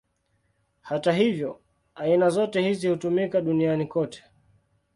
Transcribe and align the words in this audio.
Hata 0.81 1.11
hivyo, 1.11 1.61
aina 1.95 2.29
zote 2.29 2.61
hizi 2.61 2.87
hutumika 2.87 3.41
duniani 3.41 3.85
kote. 3.87 4.23